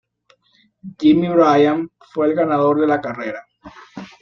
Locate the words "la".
2.87-3.01